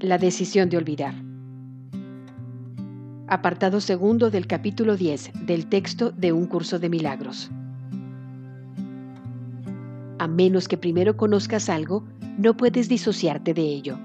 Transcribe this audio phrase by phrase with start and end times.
[0.00, 1.12] La decisión de olvidar.
[3.26, 7.50] Apartado segundo del capítulo 10 del texto de Un curso de milagros.
[10.20, 12.04] A menos que primero conozcas algo,
[12.38, 13.98] no puedes disociarte de ello.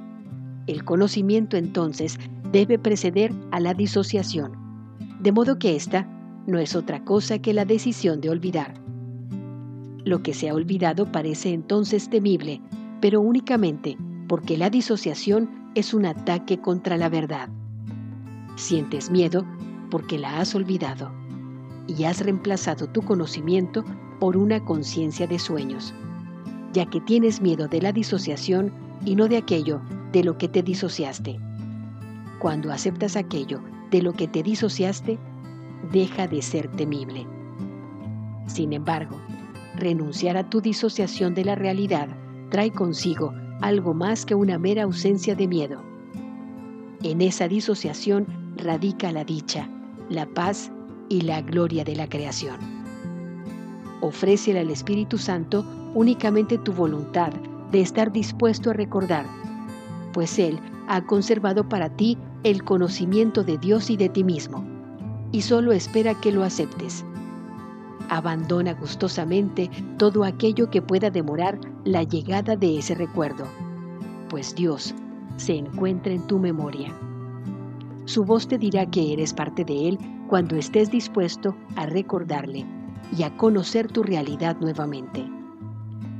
[0.65, 2.17] El conocimiento entonces
[2.51, 4.53] debe preceder a la disociación,
[5.19, 6.07] de modo que ésta
[6.47, 8.73] no es otra cosa que la decisión de olvidar.
[10.05, 12.61] Lo que se ha olvidado parece entonces temible,
[12.99, 13.95] pero únicamente
[14.27, 17.49] porque la disociación es un ataque contra la verdad.
[18.55, 19.45] Sientes miedo
[19.89, 21.11] porque la has olvidado
[21.87, 23.83] y has reemplazado tu conocimiento
[24.19, 25.93] por una conciencia de sueños,
[26.71, 28.71] ya que tienes miedo de la disociación
[29.05, 31.39] y no de aquello de lo que te disociaste.
[32.39, 35.17] Cuando aceptas aquello de lo que te disociaste,
[35.91, 37.27] deja de ser temible.
[38.47, 39.17] Sin embargo,
[39.75, 42.07] renunciar a tu disociación de la realidad
[42.49, 45.81] trae consigo algo más que una mera ausencia de miedo.
[47.03, 48.27] En esa disociación
[48.57, 49.69] radica la dicha,
[50.09, 50.71] la paz
[51.09, 52.57] y la gloria de la creación.
[54.01, 57.31] Ofrécele al Espíritu Santo únicamente tu voluntad
[57.71, 59.25] de estar dispuesto a recordar,
[60.13, 64.65] pues Él ha conservado para ti el conocimiento de Dios y de ti mismo,
[65.31, 67.05] y solo espera que lo aceptes.
[68.13, 73.47] Abandona gustosamente todo aquello que pueda demorar la llegada de ese recuerdo,
[74.29, 74.93] pues Dios
[75.37, 76.93] se encuentra en tu memoria.
[78.05, 79.97] Su voz te dirá que eres parte de Él
[80.27, 82.67] cuando estés dispuesto a recordarle
[83.17, 85.25] y a conocer tu realidad nuevamente.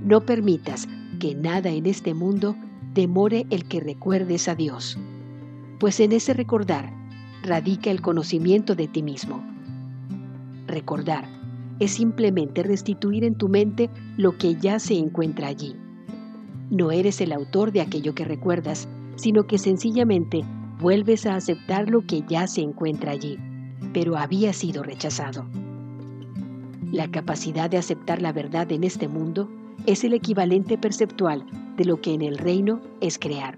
[0.02, 0.88] No permitas
[1.19, 2.55] que nada en este mundo
[2.95, 4.97] demore el que recuerdes a Dios,
[5.80, 6.91] pues en ese recordar
[7.44, 9.44] radica el conocimiento de ti mismo.
[10.66, 11.42] Recordar
[11.79, 15.75] es simplemente restituir en tu mente lo que ya se encuentra allí.
[16.69, 20.44] No eres el autor de aquello que recuerdas, sino que sencillamente
[20.79, 23.38] vuelves a aceptar lo que ya se encuentra allí,
[23.94, 25.45] pero había sido rechazado.
[26.91, 29.50] La capacidad de aceptar la verdad en este mundo
[29.85, 31.45] es el equivalente perceptual
[31.78, 33.57] de lo que en el reino es crear.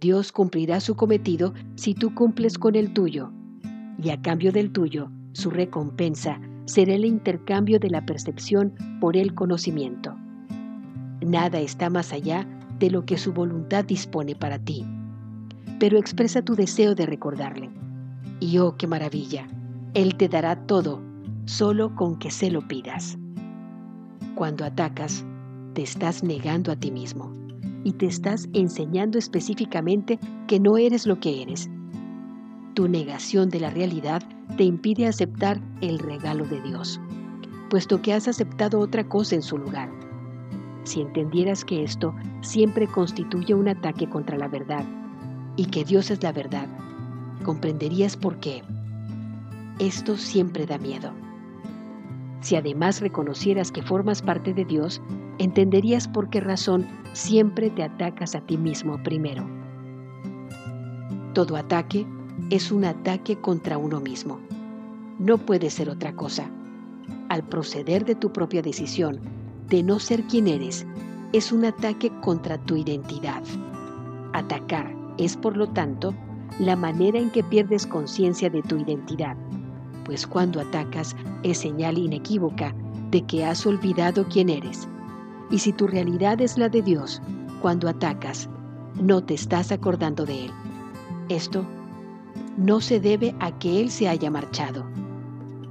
[0.00, 3.32] Dios cumplirá su cometido si tú cumples con el tuyo,
[4.02, 9.34] y a cambio del tuyo, su recompensa será el intercambio de la percepción por el
[9.34, 10.14] conocimiento.
[11.20, 12.46] Nada está más allá
[12.78, 14.84] de lo que su voluntad dispone para ti.
[15.80, 17.70] Pero expresa tu deseo de recordarle.
[18.38, 19.48] Y oh, qué maravilla,
[19.94, 21.02] Él te dará todo,
[21.46, 23.18] solo con que se lo pidas.
[24.34, 25.24] Cuando atacas,
[25.72, 27.34] te estás negando a ti mismo
[27.82, 31.68] y te estás enseñando específicamente que no eres lo que eres
[32.78, 34.22] tu negación de la realidad
[34.58, 37.00] te impide aceptar el regalo de Dios,
[37.70, 39.88] puesto que has aceptado otra cosa en su lugar.
[40.82, 44.84] Si entendieras que esto siempre constituye un ataque contra la verdad
[45.54, 46.66] y que Dios es la verdad,
[47.44, 48.64] comprenderías por qué.
[49.78, 51.12] Esto siempre da miedo.
[52.40, 55.00] Si además reconocieras que formas parte de Dios,
[55.38, 59.48] entenderías por qué razón siempre te atacas a ti mismo primero.
[61.32, 62.04] Todo ataque
[62.50, 64.38] es un ataque contra uno mismo.
[65.18, 66.50] No puede ser otra cosa.
[67.28, 69.20] Al proceder de tu propia decisión
[69.68, 70.86] de no ser quien eres,
[71.32, 73.42] es un ataque contra tu identidad.
[74.32, 76.14] Atacar es, por lo tanto,
[76.58, 79.36] la manera en que pierdes conciencia de tu identidad,
[80.04, 82.74] pues cuando atacas es señal inequívoca
[83.10, 84.88] de que has olvidado quién eres.
[85.50, 87.20] Y si tu realidad es la de Dios,
[87.60, 88.48] cuando atacas,
[89.00, 90.50] no te estás acordando de Él.
[91.28, 91.66] Esto
[92.58, 94.84] no se debe a que Él se haya marchado,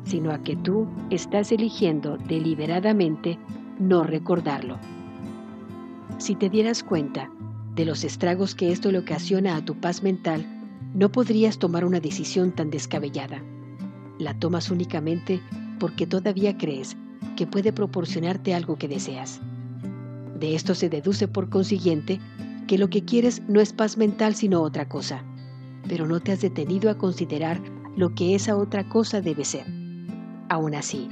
[0.05, 3.37] sino a que tú estás eligiendo deliberadamente
[3.77, 4.79] no recordarlo.
[6.17, 7.29] Si te dieras cuenta
[7.75, 10.45] de los estragos que esto le ocasiona a tu paz mental,
[10.93, 13.43] no podrías tomar una decisión tan descabellada.
[14.17, 15.41] La tomas únicamente
[15.79, 16.95] porque todavía crees
[17.35, 19.41] que puede proporcionarte algo que deseas.
[20.39, 22.21] De esto se deduce por consiguiente
[22.65, 25.25] que lo que quieres no es paz mental sino otra cosa
[25.87, 27.61] pero no te has detenido a considerar
[27.95, 29.65] lo que esa otra cosa debe ser.
[30.49, 31.07] Aún así,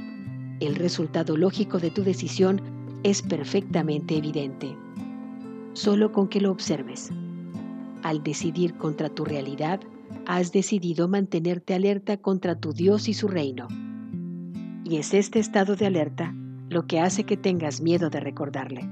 [0.60, 2.60] el resultado lógico de tu decisión
[3.02, 4.76] es perfectamente evidente.
[5.74, 7.10] Solo con que lo observes.
[8.02, 9.80] Al decidir contra tu realidad,
[10.26, 13.68] has decidido mantenerte alerta contra tu Dios y su reino.
[14.84, 16.34] Y es este estado de alerta
[16.68, 18.88] lo que hace que tengas miedo de recordarle.